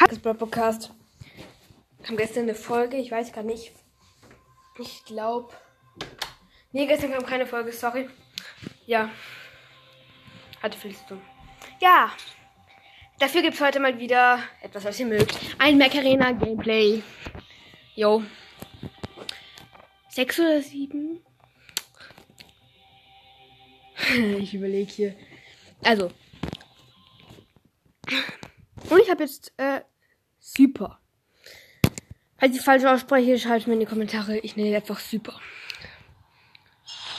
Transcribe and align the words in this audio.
Hat 0.00 0.12
das 0.12 0.18
Podcast. 0.18 0.94
Kam 2.02 2.16
gestern 2.16 2.44
eine 2.44 2.54
Folge, 2.54 2.96
ich 2.96 3.10
weiß 3.10 3.34
gar 3.34 3.44
nicht. 3.44 3.70
Ich 4.78 5.04
glaube. 5.04 5.52
Nee, 6.72 6.86
gestern 6.86 7.12
kam 7.12 7.26
keine 7.26 7.46
Folge, 7.46 7.70
sorry. 7.70 8.08
Ja. 8.86 9.10
Hatte 10.62 10.78
viel 10.78 10.96
zu 10.96 11.06
tun. 11.06 11.20
Ja. 11.82 12.12
Dafür 13.18 13.42
gibt 13.42 13.56
es 13.56 13.60
heute 13.60 13.78
mal 13.78 13.98
wieder 13.98 14.38
etwas, 14.62 14.84
was 14.84 14.98
ihr 15.00 15.04
mögt. 15.04 15.38
Ein 15.58 15.76
Mac 15.76 15.94
Arena 15.94 16.32
Gameplay. 16.32 17.02
Jo. 17.94 18.22
Sechs 20.08 20.40
oder 20.40 20.62
sieben? 20.62 21.22
ich 24.38 24.54
überlege 24.54 24.90
hier. 24.90 25.14
Also. 25.84 26.10
Und 28.88 29.00
ich 29.02 29.10
habe 29.10 29.22
jetzt 29.22 29.52
äh, 29.58 29.82
super. 30.54 30.98
Falls 32.38 32.56
ich 32.56 32.62
falsch 32.62 32.84
ausspreche, 32.84 33.38
schreibt 33.38 33.66
mir 33.66 33.74
in 33.74 33.80
die 33.80 33.86
Kommentare. 33.86 34.38
Ich 34.38 34.56
nenne 34.56 34.74
einfach 34.74 34.98
super. 34.98 35.38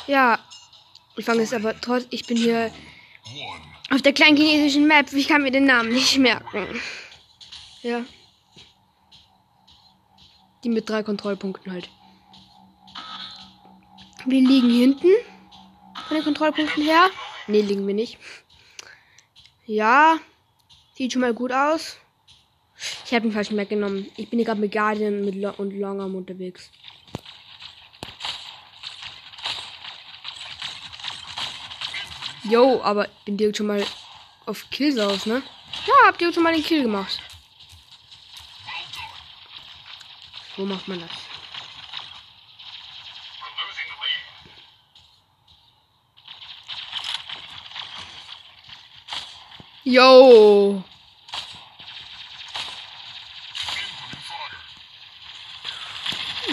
Ja. 0.08 0.40
Ich 1.16 1.26
fange 1.26 1.42
jetzt 1.42 1.54
aber 1.54 1.80
trotz. 1.80 2.08
Ich 2.10 2.26
bin 2.26 2.38
hier 2.38 2.72
auf 3.92 4.02
der 4.02 4.14
kleinen 4.14 4.38
chinesischen 4.38 4.88
Map. 4.88 5.12
Ich 5.14 5.28
kann 5.28 5.44
mir 5.44 5.52
den 5.52 5.66
Namen 5.66 5.90
nicht 5.90 6.18
merken. 6.18 6.68
Ja. 7.84 8.04
Die 10.64 10.70
mit 10.70 10.90
drei 10.90 11.04
Kontrollpunkten 11.04 11.72
halt. 11.72 11.90
Wir 14.26 14.42
liegen 14.42 14.70
hinten. 14.70 15.10
Von 16.08 16.18
den 16.18 16.24
Kontrollpunkten 16.24 16.84
her. 16.84 17.10
Ne, 17.48 17.62
liegen 17.62 17.86
wir 17.86 17.94
nicht. 17.94 18.18
Ja. 19.66 20.18
Sieht 20.96 21.14
schon 21.14 21.22
mal 21.22 21.34
gut 21.34 21.52
aus. 21.52 21.98
Ich 23.12 23.16
habe 23.16 23.28
den 23.28 23.34
falschen 23.34 23.58
Map 23.58 23.68
genommen. 23.68 24.10
Ich 24.16 24.30
bin 24.30 24.42
gerade 24.42 24.62
mit 24.62 24.72
Guardian 24.72 25.26
mit 25.26 25.36
Lo 25.36 25.54
und 25.58 25.78
Longarm 25.78 26.16
unterwegs. 26.16 26.72
Yo, 32.46 32.82
aber 32.82 33.10
bin 33.26 33.36
direkt 33.36 33.58
schon 33.58 33.68
mal 33.68 33.86
auf 34.46 34.70
Kills 34.70 34.98
aus, 34.98 35.26
ne? 35.26 35.44
Ja, 35.86 35.94
habt 36.08 36.22
ihr 36.22 36.32
schon 36.32 36.42
mal 36.42 36.54
den 36.54 36.64
Kill 36.64 36.84
gemacht. 36.84 37.20
So 40.56 40.66
macht 40.66 40.88
man 40.88 41.02
das. 41.02 41.12
Yo! 49.84 50.82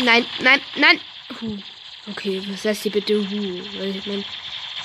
Nein, 0.04 0.24
nein, 0.40 0.60
nein! 0.76 1.00
Huh. 1.40 1.58
Okay, 2.10 2.42
was 2.46 2.64
heißt 2.64 2.84
hier 2.84 2.92
bitte 2.92 3.14
Huh? 3.14 3.62
Weil 3.78 3.96
ich 3.96 4.06
mein, 4.06 4.24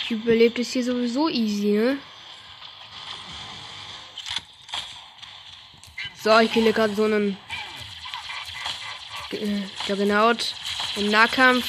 ich 0.04 0.12
überlebe 0.12 0.60
das 0.60 0.72
hier 0.72 0.84
sowieso 0.84 1.30
easy, 1.30 1.68
ne? 1.68 1.98
So, 6.22 6.40
ich 6.40 6.52
kille 6.52 6.74
gerade 6.74 6.96
so 6.96 7.04
einen 7.04 7.38
äh, 9.32 9.62
Juggernaut 9.88 10.56
im 10.96 11.10
Nahkampf. 11.10 11.66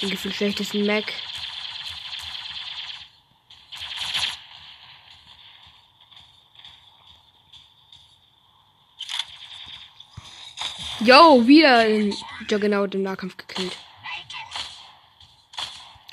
Den 0.00 0.10
gefühlt 0.10 0.34
schlechtesten 0.34 0.84
Mac. 0.84 1.12
Yo, 11.06 11.46
wieder 11.46 11.78
ein 11.78 12.12
Juggernaut 12.50 12.92
im 12.96 13.02
Nahkampf 13.04 13.36
gekillt. 13.36 13.76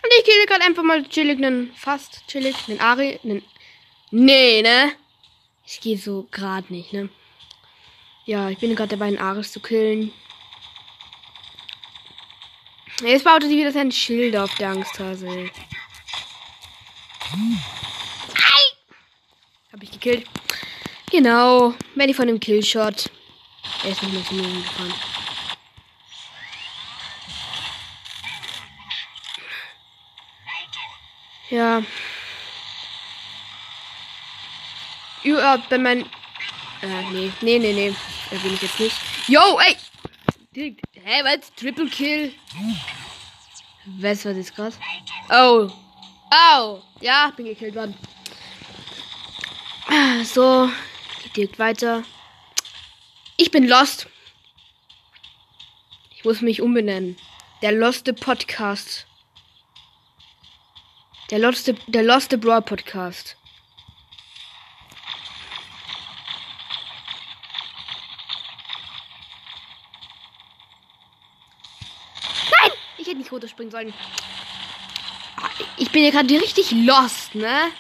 Und 0.03 0.12
ich 0.19 0.23
kille 0.23 0.45
gerade 0.45 0.63
einfach 0.63 0.84
mal 0.84 1.03
chillig 1.09 1.38
einen, 1.38 1.73
fast 1.75 2.28
chillig, 2.28 2.56
einen 2.67 2.79
Ari, 2.79 3.19
einen, 3.23 3.41
nee, 4.12 4.62
ne? 4.62 4.91
Ich 5.66 5.81
gehe 5.81 5.97
so 5.97 6.28
gerade 6.29 6.72
nicht, 6.72 6.94
ne? 6.94 7.09
Ja, 8.25 8.51
ich 8.51 8.59
bin 8.59 8.75
gerade 8.75 8.90
dabei, 8.90 9.07
einen 9.07 9.17
Ares 9.17 9.51
zu 9.51 9.59
killen. 9.59 10.12
Jetzt 13.03 13.23
baut 13.23 13.41
er 13.41 13.50
sich 13.50 13.57
wieder 13.57 13.72
sein 13.72 13.91
Schild 13.91 14.38
auf 14.38 14.53
der 14.56 14.69
Angsthase. 14.69 15.28
Ey. 15.28 15.51
Hab 19.72 19.81
ich 19.81 19.90
gekillt. 19.90 20.28
Genau. 21.09 21.73
Wenn 21.96 22.09
ich 22.09 22.16
von 22.16 22.28
dem 22.28 22.40
Killshot. 22.40 23.09
Er 23.84 23.90
ist 23.90 24.01
nicht 24.03 24.13
mehr 24.13 24.25
zu 24.25 24.35
mir 24.35 24.62
gefahren. 24.62 24.94
Ja. 31.50 31.84
Ja, 35.23 35.63
wenn 35.69 35.84
mein. 35.84 36.02
Äh, 36.81 37.03
nee, 37.12 37.31
nee, 37.41 37.59
nee, 37.59 37.73
nee. 37.73 37.96
Da 38.29 38.38
bin 38.38 38.53
ich 38.53 38.62
jetzt 38.62 38.79
nicht. 38.79 38.96
Yo, 39.28 39.59
ey! 39.59 39.78
Hä, 40.56 40.75
hey, 41.03 41.23
was? 41.23 41.53
Triple 41.56 41.90
Kill? 41.90 42.34
Was 43.85 44.25
war 44.25 44.34
das 44.34 44.53
gerade? 44.53 44.75
Oh. 45.29 45.69
Oh. 46.31 46.81
Ja, 47.02 47.31
bin 47.35 47.46
gekillt 47.46 47.75
worden. 47.75 47.96
So. 50.25 50.69
Geht 51.23 51.35
direkt 51.35 51.59
weiter. 51.59 52.03
Ich 53.38 53.49
bin 53.51 53.67
lost. 53.67 54.07
Ich 56.16 56.23
muss 56.23 56.41
mich 56.41 56.61
umbenennen. 56.61 57.17
Der 57.61 57.71
Loste 57.71 58.13
Podcast. 58.13 59.07
Der 61.31 61.39
Loste, 61.39 61.73
der 61.88 62.03
Loste 62.03 62.38
Brawl 62.38 62.61
Podcast. 62.61 63.38
Nein! 72.61 72.72
Ich 72.97 73.07
hätte 73.07 73.17
nicht 73.17 73.31
runterspringen 73.31 73.72
sollen. 73.72 73.93
Ich 75.77 75.91
bin 75.91 76.03
ja 76.03 76.11
gerade 76.11 76.33
richtig 76.35 76.72
lost, 76.72 77.33
ne? 77.33 77.72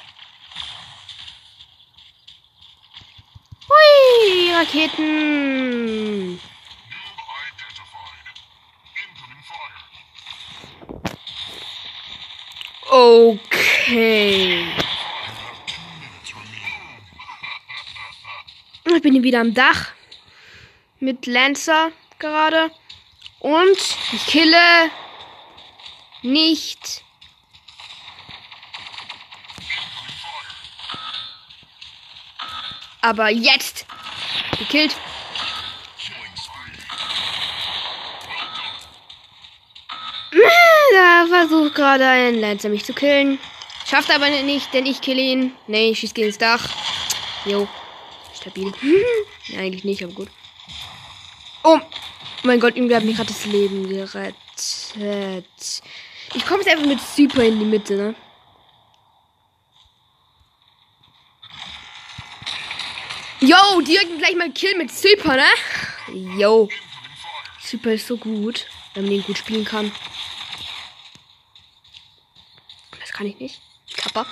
Raketen. 4.63 6.39
Okay. 12.89 14.65
Ich 18.85 19.01
bin 19.01 19.21
wieder 19.23 19.41
am 19.41 19.53
Dach. 19.53 19.91
Mit 20.99 21.25
Lancer 21.25 21.91
gerade. 22.19 22.71
Und 23.39 23.77
ich 24.13 24.25
kille 24.27 24.91
nicht. 26.21 27.03
Aber 33.01 33.29
jetzt 33.29 33.85
gekillt. 34.63 34.95
Da 40.91 41.25
versucht 41.27 41.75
gerade 41.75 42.07
ein 42.07 42.39
Lancer 42.39 42.69
mich 42.69 42.85
zu 42.85 42.93
killen. 42.93 43.39
Schafft 43.85 44.11
aber 44.11 44.29
nicht, 44.29 44.73
denn 44.73 44.85
ich 44.85 45.01
kill 45.01 45.19
ihn. 45.19 45.53
Nee, 45.67 45.91
ich 45.91 45.99
schieß 45.99 46.13
gegen 46.13 46.27
das 46.27 46.37
Dach. 46.37 46.67
Jo. 47.45 47.67
Stabil. 48.33 48.71
ja, 49.47 49.59
eigentlich 49.59 49.83
nicht, 49.83 50.03
aber 50.03 50.13
gut. 50.13 50.29
Oh 51.63 51.79
mein 52.43 52.59
Gott, 52.59 52.75
irgendwie 52.75 52.95
hat 52.95 53.03
mich 53.03 53.15
gerade 53.15 53.29
das 53.29 53.45
Leben 53.45 53.87
gerettet. 53.87 54.35
Ich 56.35 56.45
komme 56.45 56.61
jetzt 56.61 56.71
einfach 56.71 56.85
mit 56.85 56.99
Super 56.99 57.43
in 57.43 57.59
die 57.59 57.65
Mitte, 57.65 57.95
ne? 57.95 58.15
Yo, 63.53 63.81
direkt 63.81 64.17
gleich 64.17 64.35
mal 64.35 64.51
Kill 64.51 64.75
mit 64.77 64.91
Super, 64.91 65.35
ne? 65.35 65.45
Yo. 66.39 66.67
Super 67.61 67.91
ist 67.91 68.07
so 68.07 68.17
gut, 68.17 68.65
wenn 68.95 69.03
man 69.03 69.11
den 69.11 69.23
gut 69.23 69.37
spielen 69.37 69.63
kann. 69.63 69.91
Das 72.99 73.11
kann 73.11 73.27
ich 73.27 73.37
nicht. 73.37 73.61
Kappa. 73.95 74.25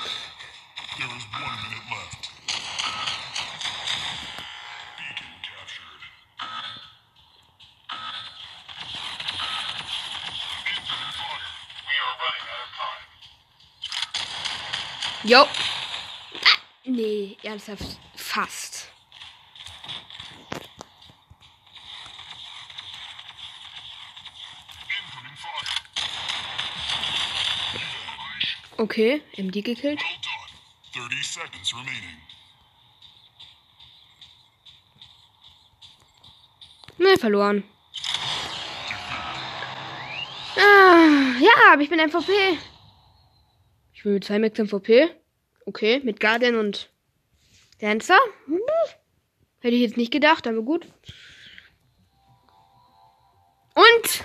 Jo. 15.23 15.41
Ah, 15.43 15.47
nee, 16.85 17.37
ernsthaft. 17.43 17.99
Fast. 18.15 18.70
Okay, 28.81 29.21
MD 29.37 29.61
gekillt. 29.61 29.99
Well 29.99 31.03
done. 31.03 31.09
30 31.09 31.23
seconds 31.23 31.71
remaining. 31.71 32.17
Ne, 36.97 37.15
verloren. 37.19 37.63
Ah, 40.57 41.37
ja, 41.39 41.51
aber 41.71 41.83
ich 41.83 41.89
bin 41.89 41.99
MVP. 41.99 42.31
Ich 43.93 44.01
bin 44.01 44.13
mit 44.15 44.23
zwei 44.23 44.39
Max 44.39 44.57
MVP. 44.57 45.11
Okay, 45.67 46.01
mit 46.03 46.19
Guardian 46.19 46.55
und 46.55 46.89
Dancer. 47.81 48.17
Hm. 48.47 48.57
Hätte 49.59 49.75
ich 49.75 49.81
jetzt 49.81 49.97
nicht 49.97 50.11
gedacht, 50.11 50.47
aber 50.47 50.63
gut. 50.63 50.87
Und 53.75 54.23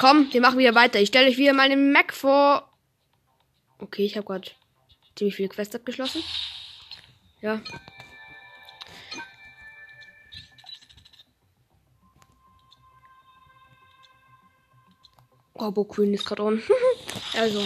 komm, 0.00 0.32
wir 0.32 0.40
machen 0.40 0.58
wieder 0.58 0.74
weiter. 0.74 0.98
Ich 0.98 1.10
stelle 1.10 1.28
euch 1.28 1.38
wieder 1.38 1.52
mal 1.52 1.68
den 1.68 1.92
Mac 1.92 2.12
vor. 2.12 2.68
Okay, 3.80 4.04
ich 4.04 4.16
habe 4.16 4.26
gerade 4.26 4.50
ziemlich 5.14 5.36
viele 5.36 5.48
Quests 5.48 5.74
abgeschlossen. 5.74 6.22
Ja. 7.40 7.60
Oh, 15.54 15.70
Bo 15.70 15.84
Queen 15.84 16.14
ist 16.14 16.24
gerade 16.24 16.42
on. 16.42 16.62
also. 17.34 17.62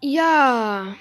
Ja. 0.00 0.94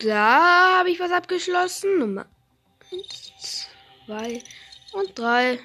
Da 0.00 0.78
habe 0.78 0.90
ich 0.90 0.98
was 0.98 1.12
abgeschlossen. 1.12 1.98
Nummer 2.00 2.26
1, 2.90 3.68
2 4.06 4.42
und 4.92 5.16
3. 5.16 5.60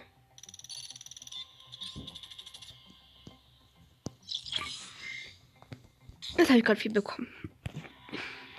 Jetzt 6.38 6.50
habe 6.50 6.60
ich 6.60 6.66
gerade 6.66 6.80
viel 6.80 6.92
bekommen. 6.92 7.28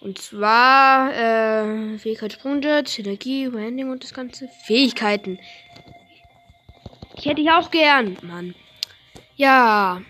Und 0.00 0.18
zwar, 0.18 1.14
äh, 1.14 1.96
Fähigkeit 1.98 2.32
Sprungjet, 2.32 2.98
Energie, 2.98 3.44
Landing 3.44 3.90
und 3.90 4.02
das 4.02 4.12
Ganze. 4.12 4.48
Fähigkeiten. 4.66 5.38
Ich 7.14 7.24
hätte 7.24 7.40
ich 7.40 7.52
auch 7.52 7.70
gern, 7.70 8.18
Mann. 8.22 8.56
Ja. 9.36 10.02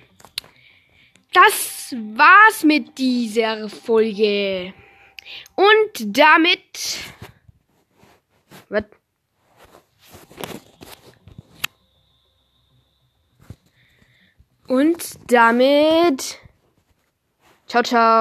Das 1.34 1.94
war's 2.14 2.64
mit 2.64 2.96
dieser 2.96 3.68
Folge. 3.68 4.72
Und 5.56 6.16
damit. 6.16 7.00
Was? 8.70 8.84
Und 14.68 15.18
damit. 15.30 16.38
Ciao, 17.66 17.82
ciao. 17.82 18.16